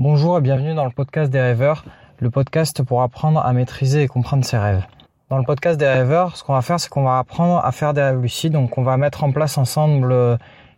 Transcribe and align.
Bonjour 0.00 0.38
et 0.38 0.40
bienvenue 0.40 0.74
dans 0.74 0.84
le 0.84 0.92
podcast 0.92 1.28
des 1.28 1.40
rêveurs, 1.40 1.84
le 2.20 2.30
podcast 2.30 2.84
pour 2.84 3.02
apprendre 3.02 3.44
à 3.44 3.52
maîtriser 3.52 4.04
et 4.04 4.06
comprendre 4.06 4.44
ses 4.44 4.56
rêves. 4.56 4.86
Dans 5.28 5.38
le 5.38 5.42
podcast 5.42 5.76
des 5.76 5.88
rêveurs, 5.88 6.36
ce 6.36 6.44
qu'on 6.44 6.52
va 6.52 6.62
faire, 6.62 6.78
c'est 6.78 6.88
qu'on 6.88 7.02
va 7.02 7.18
apprendre 7.18 7.56
à 7.64 7.72
faire 7.72 7.94
des 7.94 8.02
rêves 8.02 8.22
lucides. 8.22 8.52
Donc, 8.52 8.78
on 8.78 8.84
va 8.84 8.96
mettre 8.96 9.24
en 9.24 9.32
place 9.32 9.58
ensemble 9.58 10.12
euh, 10.12 10.36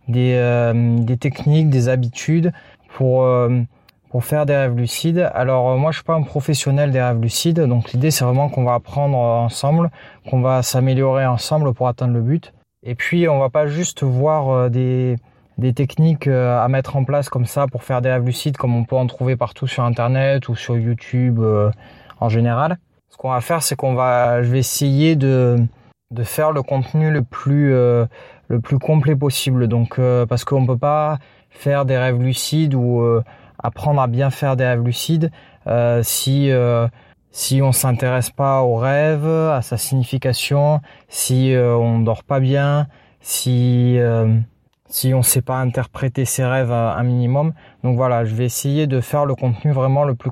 des, 0.08 0.36
euh, 0.36 0.96
des 1.00 1.18
techniques, 1.18 1.68
des 1.68 1.90
habitudes 1.90 2.50
pour 2.94 3.24
euh, 3.24 3.60
pour 4.08 4.24
faire 4.24 4.46
des 4.46 4.56
rêves 4.56 4.74
lucides. 4.74 5.30
Alors, 5.34 5.76
moi, 5.76 5.90
je 5.90 5.98
suis 5.98 6.04
pas 6.04 6.14
un 6.14 6.22
professionnel 6.22 6.90
des 6.90 7.02
rêves 7.02 7.20
lucides. 7.20 7.60
Donc, 7.60 7.92
l'idée, 7.92 8.10
c'est 8.10 8.24
vraiment 8.24 8.48
qu'on 8.48 8.64
va 8.64 8.72
apprendre 8.72 9.18
ensemble, 9.18 9.90
qu'on 10.30 10.40
va 10.40 10.62
s'améliorer 10.62 11.26
ensemble 11.26 11.74
pour 11.74 11.88
atteindre 11.88 12.14
le 12.14 12.22
but. 12.22 12.54
Et 12.82 12.94
puis, 12.94 13.28
on 13.28 13.38
va 13.38 13.50
pas 13.50 13.66
juste 13.66 14.02
voir 14.02 14.70
des 14.70 15.16
des 15.60 15.74
techniques 15.74 16.26
euh, 16.26 16.58
à 16.58 16.68
mettre 16.68 16.96
en 16.96 17.04
place 17.04 17.28
comme 17.28 17.44
ça 17.44 17.66
pour 17.66 17.84
faire 17.84 18.00
des 18.00 18.10
rêves 18.10 18.24
lucides 18.24 18.56
comme 18.56 18.74
on 18.74 18.84
peut 18.84 18.96
en 18.96 19.06
trouver 19.06 19.36
partout 19.36 19.66
sur 19.66 19.84
internet 19.84 20.48
ou 20.48 20.56
sur 20.56 20.76
YouTube 20.76 21.38
euh, 21.38 21.70
en 22.18 22.28
général. 22.28 22.78
Ce 23.10 23.16
qu'on 23.16 23.30
va 23.30 23.40
faire 23.40 23.62
c'est 23.62 23.76
qu'on 23.76 23.94
va 23.94 24.42
je 24.42 24.50
vais 24.50 24.58
essayer 24.58 25.14
de 25.16 25.58
de 26.12 26.24
faire 26.24 26.50
le 26.50 26.62
contenu 26.62 27.10
le 27.10 27.22
plus 27.22 27.72
euh, 27.74 28.06
le 28.48 28.60
plus 28.60 28.78
complet 28.78 29.14
possible 29.14 29.68
donc 29.68 30.00
parce 30.28 30.44
qu'on 30.44 30.66
peut 30.66 30.78
pas 30.78 31.18
faire 31.50 31.84
des 31.84 31.96
rêves 31.96 32.20
lucides 32.20 32.74
ou 32.74 33.02
apprendre 33.62 34.00
à 34.00 34.08
bien 34.08 34.30
faire 34.30 34.56
des 34.56 34.64
rêves 34.64 34.82
lucides 34.82 35.30
si 36.02 36.50
si 37.32 37.62
on 37.62 37.70
s'intéresse 37.70 38.30
pas 38.30 38.62
au 38.62 38.74
rêve, 38.74 39.28
à 39.28 39.62
sa 39.62 39.76
signification, 39.76 40.80
si 41.08 41.54
on 41.56 42.00
dort 42.00 42.24
pas 42.24 42.40
bien, 42.40 42.88
si 43.20 44.00
si 44.90 45.14
on 45.14 45.18
ne 45.18 45.22
sait 45.22 45.40
pas 45.40 45.56
interpréter 45.56 46.24
ses 46.24 46.44
rêves 46.44 46.72
un 46.72 47.02
minimum. 47.02 47.54
Donc 47.82 47.96
voilà, 47.96 48.24
je 48.24 48.34
vais 48.34 48.44
essayer 48.44 48.86
de 48.86 49.00
faire 49.00 49.24
le 49.24 49.34
contenu 49.34 49.72
vraiment 49.72 50.04
le 50.04 50.14
plus, 50.14 50.30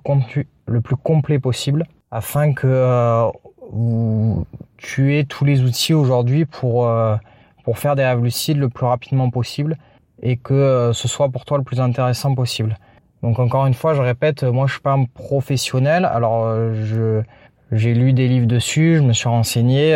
le 0.67 0.81
plus 0.81 0.97
complet 0.97 1.39
possible 1.39 1.87
afin 2.11 2.53
que 2.53 2.67
euh, 2.67 3.29
vous, 3.73 4.45
tu 4.77 5.17
aies 5.17 5.25
tous 5.25 5.45
les 5.45 5.63
outils 5.63 5.95
aujourd'hui 5.95 6.45
pour, 6.45 6.87
euh, 6.87 7.17
pour 7.65 7.79
faire 7.79 7.97
des 7.97 8.05
rêves 8.05 8.23
lucides 8.23 8.59
le 8.59 8.69
plus 8.69 8.87
rapidement 8.87 9.31
possible 9.31 9.79
et 10.23 10.37
que 10.37 10.55
euh, 10.55 10.93
ce 10.93 11.07
soit 11.07 11.29
pour 11.29 11.45
toi 11.45 11.59
le 11.59 11.65
plus 11.65 11.81
intéressant 11.81 12.35
possible. 12.35 12.77
Donc 13.23 13.39
encore 13.39 13.67
une 13.67 13.75
fois, 13.75 13.95
je 13.95 14.03
répète, 14.03 14.43
moi 14.43 14.67
je 14.67 14.73
suis 14.73 14.83
pas 14.83 14.93
un 14.93 15.05
professionnel, 15.05 16.05
alors 16.05 16.49
je 16.75 17.23
j'ai 17.71 17.93
lu 17.93 18.15
des 18.15 18.29
livres 18.29 18.47
dessus, 18.47 18.97
je 18.97 19.03
me 19.03 19.13
suis 19.13 19.29
renseigné, 19.29 19.95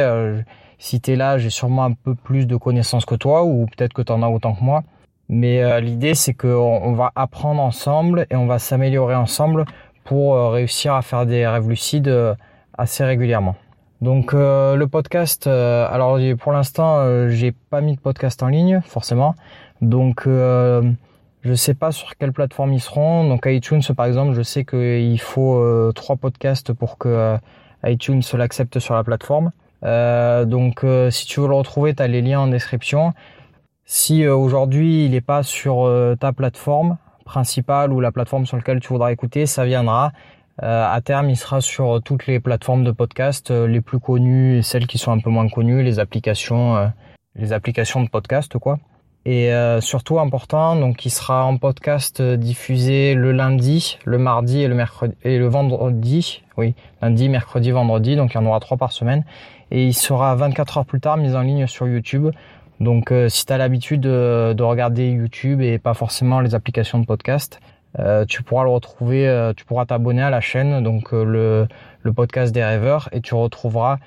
si 0.82 1.00
tu 1.00 1.12
es 1.12 1.16
là, 1.16 1.38
j'ai 1.38 1.48
sûrement 1.48 1.84
un 1.84 1.92
peu 1.92 2.16
plus 2.16 2.48
de 2.48 2.56
connaissances 2.56 3.04
que 3.04 3.14
toi, 3.14 3.44
ou 3.44 3.66
peut-être 3.66 3.92
que 3.92 4.02
tu 4.02 4.10
en 4.10 4.20
as 4.20 4.28
autant 4.28 4.52
que 4.52 4.64
moi. 4.64 4.82
Mais 5.28 5.62
euh, 5.62 5.78
l'idée, 5.78 6.14
c'est 6.14 6.34
qu'on 6.34 6.48
on 6.48 6.92
va 6.94 7.12
apprendre 7.14 7.62
ensemble 7.62 8.26
et 8.30 8.34
on 8.34 8.46
va 8.46 8.58
s'améliorer 8.58 9.14
ensemble 9.14 9.64
pour 10.02 10.34
euh, 10.34 10.48
réussir 10.48 10.94
à 10.94 11.02
faire 11.02 11.24
des 11.24 11.46
rêves 11.46 11.68
lucides 11.68 12.08
euh, 12.08 12.34
assez 12.76 13.04
régulièrement. 13.04 13.54
Donc 14.00 14.32
le 14.32 14.84
podcast, 14.86 15.46
alors 15.46 16.18
pour 16.40 16.50
l'instant, 16.50 17.28
j'ai 17.28 17.52
pas 17.52 17.80
mis 17.80 17.94
de 17.94 18.00
podcast 18.00 18.42
en 18.42 18.48
ligne, 18.48 18.80
forcément. 18.84 19.36
Donc 19.80 20.24
je 20.26 21.54
sais 21.54 21.74
pas 21.74 21.92
sur 21.92 22.16
quelle 22.16 22.32
plateforme 22.32 22.72
ils 22.72 22.80
seront. 22.80 23.28
Donc 23.28 23.44
iTunes, 23.46 23.82
par 23.96 24.06
exemple, 24.06 24.34
je 24.34 24.42
sais 24.42 24.64
qu'il 24.64 25.20
faut 25.20 25.92
trois 25.92 26.16
podcasts 26.16 26.72
pour 26.72 26.98
que 26.98 27.36
iTunes 27.86 28.22
l'accepte 28.34 28.80
sur 28.80 28.96
la 28.96 29.04
plateforme. 29.04 29.52
Euh, 29.84 30.44
donc 30.44 30.84
euh, 30.84 31.10
si 31.10 31.26
tu 31.26 31.40
veux 31.40 31.48
le 31.48 31.54
retrouver, 31.54 31.94
tu 31.94 32.06
les 32.06 32.22
liens 32.22 32.40
en 32.40 32.46
description. 32.46 33.12
Si 33.84 34.24
euh, 34.24 34.34
aujourd'hui 34.34 35.06
il 35.06 35.12
n'est 35.12 35.20
pas 35.20 35.42
sur 35.42 35.90
ta 36.18 36.32
plateforme 36.32 36.98
principale 37.24 37.92
ou 37.92 38.00
la 38.00 38.12
plateforme 38.12 38.46
sur 38.46 38.56
laquelle 38.56 38.80
tu 38.80 38.88
voudras 38.88 39.12
écouter, 39.12 39.46
ça 39.46 39.64
viendra. 39.64 40.12
à 40.58 41.00
terme, 41.02 41.30
il 41.30 41.36
sera 41.36 41.60
sur 41.60 42.00
toutes 42.04 42.26
les 42.26 42.40
plateformes 42.40 42.84
de 42.84 42.90
podcast 42.90 43.50
les 43.50 43.80
plus 43.80 44.00
connues 44.00 44.58
et 44.58 44.62
celles 44.62 44.86
qui 44.86 44.98
sont 44.98 45.12
un 45.12 45.18
peu 45.18 45.30
moins 45.30 45.48
connues, 45.48 45.82
les 45.82 45.98
applications, 45.98 46.92
les 47.36 47.52
applications 47.52 48.02
de 48.02 48.08
podcast 48.08 48.58
quoi. 48.58 48.78
Et 49.24 49.52
surtout 49.80 50.18
important, 50.18 50.74
donc 50.74 51.06
il 51.06 51.10
sera 51.10 51.44
en 51.44 51.56
podcast 51.56 52.20
diffusé 52.20 53.14
le 53.14 53.30
lundi, 53.30 53.98
le 54.04 54.18
mardi 54.18 54.62
et 54.62 54.66
le 54.66 54.74
mercredi 54.74 55.14
et 55.22 55.38
le 55.38 55.46
vendredi. 55.46 56.42
Oui, 56.56 56.74
lundi, 57.00 57.28
mercredi, 57.28 57.70
vendredi. 57.70 58.16
Donc 58.16 58.32
il 58.32 58.34
y 58.34 58.38
en 58.38 58.46
aura 58.46 58.58
trois 58.58 58.76
par 58.76 58.90
semaine 58.90 59.24
et 59.72 59.86
il 59.86 59.94
sera 59.94 60.34
24 60.34 60.78
heures 60.78 60.84
plus 60.84 61.00
tard 61.00 61.16
mis 61.16 61.34
en 61.34 61.40
ligne 61.40 61.66
sur 61.66 61.88
YouTube. 61.88 62.30
Donc 62.78 63.10
euh, 63.10 63.28
si 63.28 63.46
tu 63.46 63.52
as 63.52 63.58
l'habitude 63.58 64.02
de, 64.02 64.62
regarder 64.62 65.10
YouTube 65.10 65.60
et 65.60 65.78
pas 65.78 65.94
forcément 65.94 66.40
les 66.40 66.54
applications 66.54 66.98
de 66.98 67.06
podcast, 67.06 67.60
euh, 67.98 68.24
tu 68.26 68.42
pourras 68.42 68.64
le 68.64 68.70
retrouver, 68.70 69.28
euh, 69.28 69.52
tu 69.54 69.64
pourras 69.64 69.86
t'abonner 69.86 70.22
à 70.22 70.30
la 70.30 70.40
chaîne, 70.40 70.82
donc 70.82 71.12
le, 71.12 71.68
le, 72.02 72.12
podcast 72.12 72.52
des 72.52 72.64
rêveurs, 72.64 73.08
et 73.12 73.20
tu 73.20 73.34
retrouveras 73.34 73.98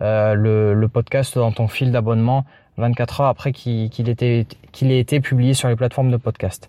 le, 0.00 0.74
le, 0.74 0.88
podcast 0.88 1.38
dans 1.38 1.52
ton 1.52 1.68
fil 1.68 1.92
d'abonnement 1.92 2.44
24 2.76 3.20
heures 3.20 3.28
après 3.28 3.52
qu'il 3.52 4.08
ait 4.08 4.98
été 5.00 5.20
publié 5.20 5.54
sur 5.54 5.68
les 5.68 5.76
plateformes 5.76 6.10
de 6.10 6.16
podcast. 6.16 6.68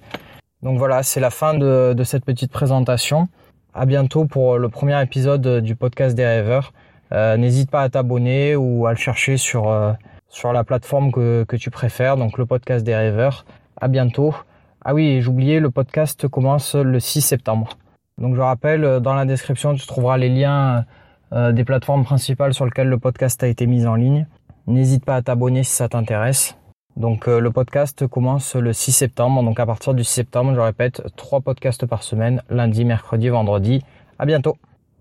Donc 0.62 0.78
voilà, 0.78 1.04
c'est 1.04 1.20
la 1.20 1.30
fin 1.30 1.54
de, 1.54 1.96
cette 2.04 2.26
petite 2.26 2.52
présentation. 2.52 3.28
À 3.74 3.86
bientôt 3.86 4.26
pour 4.26 4.58
le 4.58 4.70
premier 4.70 5.02
épisode 5.02 5.60
du 5.60 5.76
podcast 5.76 6.16
des 6.16 6.26
rêveurs. 6.26 6.74
Euh, 7.12 7.38
n'hésite 7.38 7.70
pas 7.70 7.82
à 7.82 7.90
t'abonner 7.90 8.56
ou 8.56 8.88
à 8.88 8.92
le 8.92 8.98
chercher 8.98 9.38
sur, 9.38 9.70
euh, 9.70 9.94
sur 10.28 10.54
la 10.54 10.64
plateforme 10.64 11.12
que, 11.12 11.44
que 11.44 11.56
tu 11.56 11.70
préfères, 11.70 12.18
donc 12.18 12.38
le 12.38 12.46
podcast 12.46 12.84
des 12.84 12.96
rêveurs. 12.96 13.46
À 13.80 13.88
bientôt. 13.88 14.34
Ah 14.84 14.94
oui, 14.94 15.22
j'oubliais, 15.22 15.60
le 15.60 15.70
podcast 15.70 16.28
commence 16.28 16.74
le 16.74 17.00
6 17.00 17.22
septembre. 17.22 17.78
Donc 18.18 18.36
je 18.36 18.42
rappelle, 18.42 18.86
euh, 18.86 19.00
dans 19.00 19.14
la 19.14 19.26
description, 19.26 19.76
tu 19.76 19.86
trouveras 19.86 20.18
les 20.18 20.30
liens 20.30 20.86
des 21.52 21.66
plateformes 21.66 22.06
principales 22.06 22.54
sur 22.54 22.64
lesquelles 22.64 22.88
le 22.88 23.00
podcast 23.00 23.44
a 23.44 23.48
été 23.48 23.68
mis 23.68 23.86
en 23.86 23.96
ligne. 23.96 24.26
N'hésite 24.68 25.06
pas 25.06 25.16
à 25.16 25.22
t'abonner 25.22 25.64
si 25.64 25.72
ça 25.72 25.90
t'intéresse. 25.90 26.58
Donc 26.96 27.28
le 27.28 27.52
podcast 27.52 28.08
commence 28.08 28.56
le 28.56 28.74
6 28.74 28.92
septembre. 28.92 29.44
Donc 29.44 29.60
à 29.60 29.66
partir 29.66 29.94
du 29.94 30.04
6 30.04 30.12
septembre, 30.12 30.54
je 30.56 30.60
répète, 30.60 31.04
trois 31.16 31.42
podcasts 31.42 31.86
par 31.86 32.04
semaine, 32.04 32.42
lundi, 32.50 32.86
mercredi, 32.86 33.30
vendredi. 33.30 33.84
À 34.18 34.26
bientôt. 34.26 34.58